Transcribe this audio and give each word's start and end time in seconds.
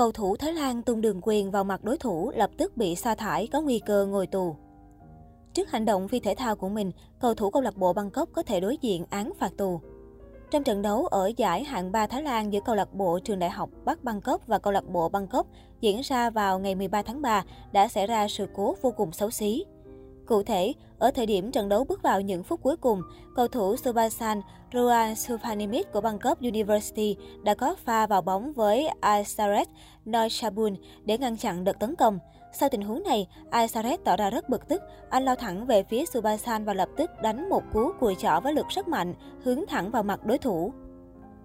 Cầu 0.00 0.12
thủ 0.12 0.36
Thái 0.36 0.52
Lan 0.52 0.82
tung 0.82 1.00
đường 1.00 1.20
quyền 1.22 1.50
vào 1.50 1.64
mặt 1.64 1.84
đối 1.84 1.98
thủ 1.98 2.32
lập 2.34 2.50
tức 2.56 2.76
bị 2.76 2.96
sa 2.96 3.14
thải 3.14 3.46
có 3.46 3.60
nguy 3.60 3.78
cơ 3.78 4.06
ngồi 4.06 4.26
tù. 4.26 4.56
Trước 5.54 5.70
hành 5.70 5.84
động 5.84 6.08
phi 6.08 6.20
thể 6.20 6.34
thao 6.34 6.56
của 6.56 6.68
mình, 6.68 6.92
cầu 7.18 7.34
thủ 7.34 7.50
câu 7.50 7.62
lạc 7.62 7.76
bộ 7.76 7.92
Bangkok 7.92 8.28
có 8.32 8.42
thể 8.42 8.60
đối 8.60 8.76
diện 8.80 9.04
án 9.10 9.32
phạt 9.38 9.52
tù. 9.56 9.80
Trong 10.50 10.64
trận 10.64 10.82
đấu 10.82 11.06
ở 11.06 11.32
giải 11.36 11.64
hạng 11.64 11.92
3 11.92 12.06
Thái 12.06 12.22
Lan 12.22 12.52
giữa 12.52 12.60
câu 12.64 12.74
lạc 12.74 12.94
bộ 12.94 13.18
trường 13.18 13.38
đại 13.38 13.50
học 13.50 13.70
Bắc 13.84 14.04
Bangkok 14.04 14.46
và 14.46 14.58
câu 14.58 14.72
lạc 14.72 14.88
bộ 14.88 15.08
Bangkok 15.08 15.46
diễn 15.80 16.00
ra 16.00 16.30
vào 16.30 16.58
ngày 16.58 16.74
13 16.74 17.02
tháng 17.02 17.22
3 17.22 17.44
đã 17.72 17.88
xảy 17.88 18.06
ra 18.06 18.28
sự 18.28 18.46
cố 18.54 18.76
vô 18.82 18.90
cùng 18.96 19.12
xấu 19.12 19.30
xí. 19.30 19.64
Cụ 20.30 20.42
thể, 20.42 20.72
ở 20.98 21.10
thời 21.10 21.26
điểm 21.26 21.52
trận 21.52 21.68
đấu 21.68 21.84
bước 21.84 22.02
vào 22.02 22.20
những 22.20 22.42
phút 22.42 22.62
cuối 22.62 22.76
cùng, 22.76 23.02
cầu 23.36 23.48
thủ 23.48 23.76
Subasan 23.76 24.40
Ruan 24.72 25.14
Supanimit 25.14 25.92
của 25.92 26.00
Bangkok 26.00 26.40
University 26.40 27.16
đã 27.42 27.54
có 27.54 27.74
pha 27.84 28.06
vào 28.06 28.22
bóng 28.22 28.52
với 28.52 28.88
Aisaret 29.00 29.68
Noishabun 30.06 30.76
để 31.04 31.18
ngăn 31.18 31.36
chặn 31.36 31.64
đợt 31.64 31.78
tấn 31.78 31.96
công. 31.96 32.18
Sau 32.52 32.68
tình 32.68 32.82
huống 32.82 33.02
này, 33.02 33.26
Aisaret 33.50 34.04
tỏ 34.04 34.16
ra 34.16 34.30
rất 34.30 34.48
bực 34.48 34.68
tức. 34.68 34.82
Anh 35.08 35.24
lao 35.24 35.36
thẳng 35.36 35.66
về 35.66 35.82
phía 35.82 36.06
Subasan 36.06 36.64
và 36.64 36.74
lập 36.74 36.88
tức 36.96 37.10
đánh 37.22 37.48
một 37.48 37.62
cú 37.72 37.90
cùi 38.00 38.14
chỏ 38.14 38.40
với 38.40 38.54
lực 38.54 38.68
rất 38.68 38.88
mạnh, 38.88 39.14
hướng 39.44 39.66
thẳng 39.66 39.90
vào 39.90 40.02
mặt 40.02 40.26
đối 40.26 40.38
thủ. 40.38 40.72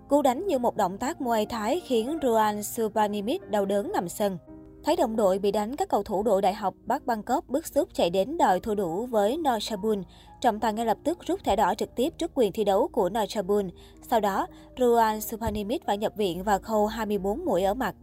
Cú 0.10 0.22
đánh 0.22 0.48
như 0.48 0.60
một 0.60 0.76
động 0.76 0.98
tác 0.98 1.22
Muay 1.22 1.46
Thái 1.46 1.80
khiến 1.80 2.20
Ruan 2.24 2.64
Supanimit 2.64 3.50
đau 3.50 3.66
đớn 3.66 3.92
nằm 3.92 4.10
sân. 4.10 4.38
Thấy 4.86 4.96
đồng 4.96 5.16
đội 5.16 5.40
bị 5.40 5.52
đánh, 5.52 5.76
các 5.76 5.90
cầu 5.90 6.04
thủ 6.04 6.24
đội 6.24 6.42
đại 6.42 6.54
học 6.54 6.74
Bắc 6.86 7.06
Bangkok 7.06 7.50
bức 7.50 7.68
xúc 7.68 7.90
chạy 7.94 8.10
đến 8.10 8.38
đòi 8.38 8.60
thua 8.60 8.76
đủ 8.76 9.06
với 9.06 9.38
Norchabun. 9.38 10.04
Trọng 10.42 10.60
tài 10.60 10.74
ngay 10.74 10.86
lập 10.86 10.98
tức 11.04 11.20
rút 11.26 11.44
thẻ 11.44 11.56
đỏ 11.56 11.74
trực 11.76 11.96
tiếp 11.96 12.14
trước 12.18 12.32
quyền 12.36 12.52
thi 12.52 12.64
đấu 12.64 12.88
của 12.88 13.10
Norchabun. 13.10 13.70
Sau 14.10 14.20
đó, 14.20 14.48
Ruan 14.80 15.22
Supanimit 15.22 15.86
phải 15.86 15.98
nhập 15.98 16.14
viện 16.16 16.44
và 16.44 16.58
khâu 16.58 16.88
24 16.88 17.46
mũi 17.46 17.64
ở 17.64 17.74
mặt. 17.74 17.96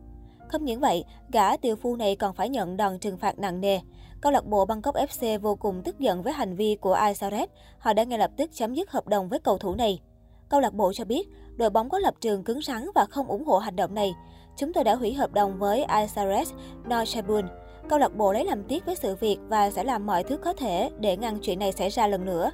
Không 0.48 0.64
những 0.64 0.80
vậy, 0.80 1.04
gã 1.32 1.56
tiêu 1.56 1.76
phu 1.76 1.96
này 1.96 2.16
còn 2.16 2.34
phải 2.34 2.48
nhận 2.48 2.76
đòn 2.76 2.98
trừng 2.98 3.18
phạt 3.18 3.38
nặng 3.38 3.60
nề. 3.60 3.80
Câu 4.20 4.32
lạc 4.32 4.46
bộ 4.46 4.64
Bangkok 4.64 4.94
FC 4.94 5.38
vô 5.38 5.56
cùng 5.56 5.82
tức 5.82 5.98
giận 5.98 6.22
với 6.22 6.32
hành 6.32 6.56
vi 6.56 6.76
của 6.80 6.92
Aisaret. 6.92 7.50
Họ 7.78 7.92
đã 7.92 8.04
ngay 8.04 8.18
lập 8.18 8.30
tức 8.36 8.50
chấm 8.54 8.74
dứt 8.74 8.90
hợp 8.90 9.08
đồng 9.08 9.28
với 9.28 9.38
cầu 9.38 9.58
thủ 9.58 9.74
này. 9.74 10.00
Câu 10.48 10.60
lạc 10.60 10.74
bộ 10.74 10.92
cho 10.92 11.04
biết, 11.04 11.28
đội 11.56 11.70
bóng 11.70 11.88
có 11.88 11.98
lập 11.98 12.14
trường 12.20 12.44
cứng 12.44 12.60
rắn 12.62 12.86
và 12.94 13.04
không 13.04 13.26
ủng 13.26 13.44
hộ 13.44 13.58
hành 13.58 13.76
động 13.76 13.94
này. 13.94 14.14
Chúng 14.56 14.72
tôi 14.72 14.84
đã 14.84 14.94
hủy 14.94 15.12
hợp 15.12 15.32
đồng 15.32 15.58
với 15.58 15.86
Isares 16.00 16.52
Norchabun. 16.88 17.44
Câu 17.88 17.98
lạc 17.98 18.16
bộ 18.16 18.32
lấy 18.32 18.44
làm 18.44 18.64
tiếc 18.64 18.86
với 18.86 18.94
sự 18.94 19.14
việc 19.14 19.38
và 19.48 19.70
sẽ 19.70 19.84
làm 19.84 20.06
mọi 20.06 20.24
thứ 20.24 20.36
có 20.36 20.52
thể 20.52 20.90
để 20.98 21.16
ngăn 21.16 21.38
chuyện 21.38 21.58
này 21.58 21.72
xảy 21.72 21.88
ra 21.88 22.06
lần 22.06 22.24
nữa. 22.24 22.50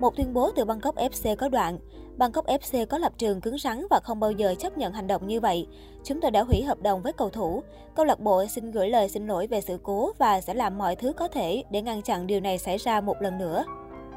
Một 0.00 0.16
tuyên 0.16 0.34
bố 0.34 0.50
từ 0.50 0.64
Bangkok 0.64 0.94
FC 0.94 1.36
có 1.36 1.48
đoạn, 1.48 1.78
Bangkok 2.16 2.46
FC 2.46 2.86
có 2.86 2.98
lập 2.98 3.12
trường 3.18 3.40
cứng 3.40 3.58
rắn 3.58 3.86
và 3.90 4.00
không 4.00 4.20
bao 4.20 4.30
giờ 4.30 4.54
chấp 4.58 4.78
nhận 4.78 4.92
hành 4.92 5.06
động 5.06 5.26
như 5.26 5.40
vậy. 5.40 5.66
Chúng 6.04 6.20
tôi 6.20 6.30
đã 6.30 6.42
hủy 6.42 6.62
hợp 6.62 6.82
đồng 6.82 7.02
với 7.02 7.12
cầu 7.12 7.30
thủ. 7.30 7.62
Câu 7.94 8.06
lạc 8.06 8.20
bộ 8.20 8.46
xin 8.46 8.70
gửi 8.70 8.88
lời 8.88 9.08
xin 9.08 9.26
lỗi 9.26 9.46
về 9.46 9.60
sự 9.60 9.78
cố 9.82 10.12
và 10.18 10.40
sẽ 10.40 10.54
làm 10.54 10.78
mọi 10.78 10.96
thứ 10.96 11.12
có 11.12 11.28
thể 11.28 11.64
để 11.70 11.82
ngăn 11.82 12.02
chặn 12.02 12.26
điều 12.26 12.40
này 12.40 12.58
xảy 12.58 12.76
ra 12.76 13.00
một 13.00 13.22
lần 13.22 13.38
nữa. 13.38 13.64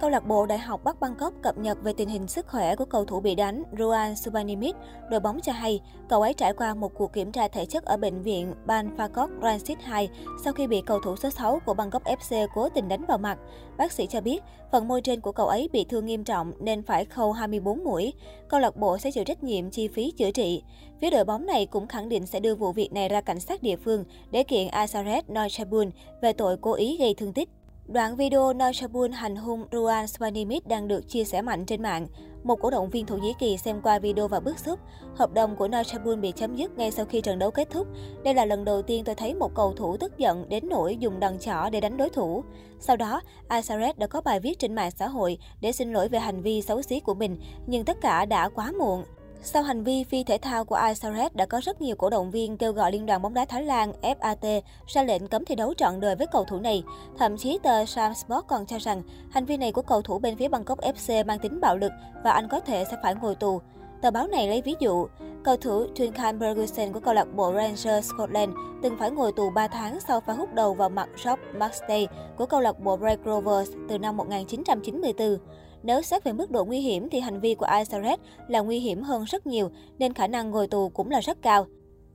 Câu 0.03 0.09
lạc 0.09 0.27
bộ 0.27 0.45
Đại 0.45 0.57
học 0.57 0.83
Bắc 0.83 0.99
Bangkok 0.99 1.33
cập 1.41 1.57
nhật 1.57 1.77
về 1.83 1.93
tình 1.93 2.09
hình 2.09 2.27
sức 2.27 2.47
khỏe 2.47 2.75
của 2.75 2.85
cầu 2.85 3.05
thủ 3.05 3.19
bị 3.19 3.35
đánh 3.35 3.63
Ruan 3.79 4.15
Subanimit. 4.15 4.75
Đội 5.09 5.19
bóng 5.19 5.39
cho 5.39 5.51
hay, 5.51 5.81
cậu 6.09 6.21
ấy 6.21 6.33
trải 6.33 6.53
qua 6.53 6.73
một 6.73 6.91
cuộc 6.93 7.13
kiểm 7.13 7.31
tra 7.31 7.47
thể 7.47 7.65
chất 7.65 7.85
ở 7.85 7.97
bệnh 7.97 8.21
viện 8.21 8.53
Ban 8.65 8.97
Phakok 8.97 9.29
Transit 9.41 9.81
2 9.81 10.09
sau 10.43 10.53
khi 10.53 10.67
bị 10.67 10.81
cầu 10.81 10.99
thủ 10.99 11.15
số 11.15 11.29
6 11.29 11.59
của 11.65 11.73
Bangkok 11.73 12.03
FC 12.03 12.47
cố 12.55 12.69
tình 12.69 12.87
đánh 12.87 13.05
vào 13.07 13.17
mặt. 13.17 13.37
Bác 13.77 13.91
sĩ 13.91 14.07
cho 14.07 14.21
biết, 14.21 14.43
phần 14.71 14.87
môi 14.87 15.01
trên 15.01 15.21
của 15.21 15.31
cậu 15.31 15.47
ấy 15.47 15.69
bị 15.73 15.83
thương 15.83 16.05
nghiêm 16.05 16.23
trọng 16.23 16.51
nên 16.59 16.83
phải 16.83 17.05
khâu 17.05 17.31
24 17.31 17.83
mũi. 17.83 18.13
Câu 18.47 18.59
lạc 18.59 18.77
bộ 18.77 18.97
sẽ 18.97 19.11
chịu 19.11 19.23
trách 19.23 19.43
nhiệm 19.43 19.69
chi 19.69 19.87
phí 19.87 20.11
chữa 20.11 20.31
trị. 20.31 20.63
Phía 21.01 21.09
đội 21.09 21.25
bóng 21.25 21.45
này 21.45 21.65
cũng 21.65 21.87
khẳng 21.87 22.09
định 22.09 22.25
sẽ 22.25 22.39
đưa 22.39 22.55
vụ 22.55 22.71
việc 22.71 22.93
này 22.93 23.09
ra 23.09 23.21
cảnh 23.21 23.39
sát 23.39 23.63
địa 23.63 23.75
phương 23.75 24.03
để 24.31 24.43
kiện 24.43 24.67
Asaret 24.67 25.29
Noichabun 25.29 25.91
về 26.21 26.33
tội 26.33 26.57
cố 26.61 26.73
ý 26.73 26.97
gây 26.97 27.13
thương 27.13 27.33
tích. 27.33 27.49
Đoạn 27.87 28.15
video 28.15 28.53
Noisabun 28.53 29.11
hành 29.11 29.35
hung 29.35 29.65
Ruan 29.71 30.05
Swanimit 30.05 30.59
đang 30.65 30.87
được 30.87 31.09
chia 31.09 31.23
sẻ 31.23 31.41
mạnh 31.41 31.65
trên 31.65 31.81
mạng. 31.81 32.07
Một 32.43 32.55
cổ 32.61 32.69
động 32.69 32.89
viên 32.89 33.05
Thổ 33.05 33.17
Nhĩ 33.17 33.33
Kỳ 33.39 33.57
xem 33.57 33.81
qua 33.81 33.99
video 33.99 34.27
và 34.27 34.39
bức 34.39 34.59
xúc. 34.59 34.79
Hợp 35.15 35.33
đồng 35.33 35.55
của 35.55 35.67
Noisabun 35.67 36.21
bị 36.21 36.31
chấm 36.31 36.55
dứt 36.55 36.77
ngay 36.77 36.91
sau 36.91 37.05
khi 37.05 37.21
trận 37.21 37.39
đấu 37.39 37.51
kết 37.51 37.69
thúc. 37.69 37.87
Đây 38.23 38.33
là 38.33 38.45
lần 38.45 38.65
đầu 38.65 38.81
tiên 38.81 39.03
tôi 39.03 39.15
thấy 39.15 39.33
một 39.33 39.55
cầu 39.55 39.73
thủ 39.73 39.97
tức 39.97 40.17
giận 40.17 40.49
đến 40.49 40.69
nỗi 40.69 40.97
dùng 40.97 41.19
đòn 41.19 41.39
chỏ 41.39 41.69
để 41.69 41.81
đánh 41.81 41.97
đối 41.97 42.09
thủ. 42.09 42.43
Sau 42.79 42.97
đó, 42.97 43.21
Asaret 43.47 43.97
đã 43.97 44.07
có 44.07 44.21
bài 44.21 44.39
viết 44.39 44.59
trên 44.59 44.75
mạng 44.75 44.91
xã 44.91 45.07
hội 45.07 45.37
để 45.61 45.71
xin 45.71 45.93
lỗi 45.93 46.09
về 46.09 46.19
hành 46.19 46.41
vi 46.41 46.61
xấu 46.61 46.81
xí 46.81 46.99
của 46.99 47.13
mình, 47.13 47.37
nhưng 47.67 47.85
tất 47.85 48.01
cả 48.01 48.25
đã 48.25 48.49
quá 48.49 48.71
muộn. 48.79 49.03
Sau 49.45 49.63
hành 49.63 49.83
vi 49.83 50.03
phi 50.03 50.23
thể 50.23 50.37
thao 50.37 50.65
của 50.65 50.79
Isaret 50.87 51.35
đã 51.35 51.45
có 51.45 51.61
rất 51.63 51.81
nhiều 51.81 51.95
cổ 51.95 52.09
động 52.09 52.31
viên 52.31 52.57
kêu 52.57 52.71
gọi 52.71 52.91
Liên 52.91 53.05
đoàn 53.05 53.21
bóng 53.21 53.33
đá 53.33 53.45
Thái 53.45 53.63
Lan 53.63 53.93
FAT 54.01 54.61
ra 54.87 55.03
lệnh 55.03 55.27
cấm 55.27 55.45
thi 55.45 55.55
đấu 55.55 55.73
trọn 55.73 55.99
đời 55.99 56.15
với 56.15 56.27
cầu 56.27 56.43
thủ 56.43 56.59
này. 56.59 56.83
Thậm 57.17 57.37
chí 57.37 57.59
tờ 57.63 57.85
Sam 57.85 58.13
Sport 58.13 58.47
còn 58.47 58.65
cho 58.65 58.77
rằng 58.77 59.01
hành 59.29 59.45
vi 59.45 59.57
này 59.57 59.71
của 59.71 59.81
cầu 59.81 60.01
thủ 60.01 60.19
bên 60.19 60.37
phía 60.37 60.47
Bangkok 60.47 60.79
FC 60.79 61.25
mang 61.25 61.39
tính 61.39 61.61
bạo 61.61 61.77
lực 61.77 61.91
và 62.23 62.31
anh 62.31 62.47
có 62.47 62.59
thể 62.59 62.85
sẽ 62.85 62.97
phải 63.03 63.15
ngồi 63.15 63.35
tù. 63.35 63.61
Tờ 64.01 64.11
báo 64.11 64.27
này 64.27 64.47
lấy 64.47 64.61
ví 64.61 64.75
dụ, 64.79 65.07
cầu 65.43 65.57
thủ 65.57 65.85
Duncan 65.95 66.39
Ferguson 66.39 66.93
của 66.93 66.99
câu 66.99 67.13
lạc 67.13 67.27
bộ 67.35 67.53
Rangers 67.53 68.09
Scotland 68.09 68.53
từng 68.83 68.97
phải 68.99 69.11
ngồi 69.11 69.31
tù 69.31 69.49
3 69.49 69.67
tháng 69.67 69.99
sau 69.99 70.21
pha 70.21 70.33
hút 70.33 70.53
đầu 70.53 70.73
vào 70.73 70.89
mặt 70.89 71.09
Rob 71.23 71.39
Maxtey 71.55 72.07
của 72.37 72.45
câu 72.45 72.61
lạc 72.61 72.79
bộ 72.79 72.97
Red 73.01 73.19
Rovers 73.25 73.71
từ 73.89 73.97
năm 73.97 74.17
1994. 74.17 75.37
Nếu 75.83 76.01
xét 76.01 76.23
về 76.23 76.33
mức 76.33 76.51
độ 76.51 76.65
nguy 76.65 76.79
hiểm 76.79 77.09
thì 77.09 77.19
hành 77.19 77.39
vi 77.39 77.55
của 77.55 77.67
Isaret 77.77 78.19
là 78.47 78.59
nguy 78.59 78.79
hiểm 78.79 79.01
hơn 79.01 79.23
rất 79.23 79.47
nhiều, 79.47 79.69
nên 79.97 80.13
khả 80.13 80.27
năng 80.27 80.51
ngồi 80.51 80.67
tù 80.67 80.89
cũng 80.89 81.09
là 81.09 81.19
rất 81.19 81.41
cao. 81.41 81.67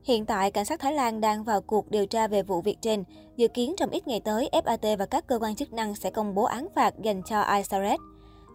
Hiện 0.04 0.26
tại, 0.26 0.50
cảnh 0.50 0.64
sát 0.64 0.80
Thái 0.80 0.92
Lan 0.92 1.20
đang 1.20 1.44
vào 1.44 1.60
cuộc 1.60 1.90
điều 1.90 2.06
tra 2.06 2.26
về 2.26 2.42
vụ 2.42 2.60
việc 2.60 2.78
trên. 2.80 3.04
Dự 3.36 3.48
kiến 3.48 3.74
trong 3.76 3.90
ít 3.90 4.08
ngày 4.08 4.20
tới, 4.20 4.48
FAT 4.52 4.96
và 4.96 5.06
các 5.06 5.26
cơ 5.26 5.38
quan 5.38 5.56
chức 5.56 5.72
năng 5.72 5.94
sẽ 5.94 6.10
công 6.10 6.34
bố 6.34 6.44
án 6.44 6.68
phạt 6.74 6.94
dành 7.02 7.22
cho 7.22 7.42
Isaret. 7.56 8.00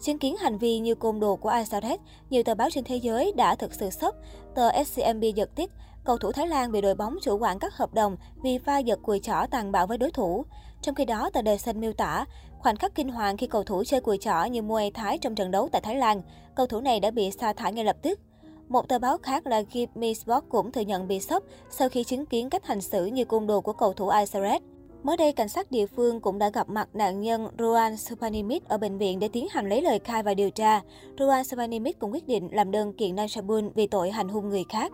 Chứng 0.04 0.20
kiến 0.20 0.36
hành 0.38 0.58
vi 0.58 0.80
như 0.80 0.96
côn 0.96 1.20
đồ 1.20 1.36
của 1.36 1.50
Isaret, 1.58 2.00
nhiều 2.30 2.44
tờ 2.44 2.56
báo 2.56 2.70
trên 2.70 2.84
thế 2.84 2.96
giới 2.96 3.34
đã 3.36 3.56
thực 3.56 3.74
sự 3.74 3.90
sốc. 3.90 4.16
Tờ 4.56 4.84
SCMB 4.84 5.24
giật 5.36 5.50
tít, 5.56 5.70
cầu 6.04 6.18
thủ 6.18 6.32
Thái 6.32 6.48
Lan 6.48 6.72
bị 6.72 6.82
đội 6.82 6.96
bóng 6.96 7.18
chủ 7.22 7.38
quản 7.38 7.60
các 7.60 7.78
hợp 7.78 7.94
đồng 7.94 8.18
vì 8.44 8.58
pha 8.58 8.78
giật 8.78 9.00
cùi 9.04 9.20
chỏ 9.20 9.46
tàn 9.52 9.72
bạo 9.72 9.88
với 9.88 9.98
đối 9.98 10.12
thủ. 10.12 10.46
Trong 10.84 10.96
khi 10.96 11.06
đó, 11.06 11.30
tờ 11.34 11.42
đề 11.42 11.58
xanh 11.58 11.80
miêu 11.80 11.94
tả, 11.94 12.26
khoảnh 12.60 12.76
khắc 12.76 12.96
kinh 12.96 13.10
hoàng 13.10 13.38
khi 13.38 13.48
cầu 13.48 13.64
thủ 13.64 13.84
chơi 13.84 14.02
cùi 14.02 14.18
chỏ 14.18 14.44
như 14.44 14.62
Muay 14.62 14.92
Thái 14.92 15.18
trong 15.18 15.36
trận 15.36 15.52
đấu 15.52 15.70
tại 15.72 15.82
Thái 15.82 15.96
Lan, 15.96 16.22
cầu 16.56 16.66
thủ 16.66 16.82
này 16.82 17.00
đã 17.00 17.12
bị 17.12 17.32
sa 17.32 17.54
thải 17.54 17.74
ngay 17.74 17.86
lập 17.86 17.98
tức. 18.02 18.20
Một 18.70 18.90
tờ 18.90 19.00
báo 19.00 19.18
khác 19.18 19.48
là 19.48 19.64
Give 19.72 19.92
Me 19.96 20.14
Sport 20.14 20.46
cũng 20.50 20.72
thừa 20.72 20.82
nhận 20.82 21.08
bị 21.08 21.20
sốc 21.20 21.44
sau 21.70 21.90
khi 21.90 22.04
chứng 22.04 22.26
kiến 22.26 22.50
cách 22.50 22.66
hành 22.66 22.82
xử 22.82 23.06
như 23.06 23.26
côn 23.26 23.48
đồ 23.48 23.62
của 23.62 23.74
cầu 23.74 23.94
thủ 23.94 24.10
Isaret. 24.10 24.62
Mới 25.04 25.18
đây, 25.18 25.32
cảnh 25.32 25.50
sát 25.50 25.72
địa 25.72 25.86
phương 25.86 26.20
cũng 26.20 26.40
đã 26.40 26.50
gặp 26.50 26.70
mặt 26.70 26.90
nạn 26.94 27.22
nhân 27.22 27.48
Ruan 27.60 27.98
Supanimit 27.98 28.66
ở 28.68 28.78
bệnh 28.78 28.98
viện 28.98 29.20
để 29.20 29.28
tiến 29.28 29.48
hành 29.52 29.70
lấy 29.70 29.82
lời 29.82 30.00
khai 30.00 30.24
và 30.24 30.34
điều 30.34 30.50
tra. 30.50 30.82
Ruan 31.20 31.44
Supanimit 31.44 32.00
cũng 32.00 32.12
quyết 32.12 32.28
định 32.28 32.50
làm 32.52 32.72
đơn 32.72 32.94
kiện 32.94 33.16
Nansabun 33.16 33.70
vì 33.76 33.88
tội 33.88 34.12
hành 34.12 34.30
hung 34.30 34.50
người 34.50 34.64
khác. 34.70 34.92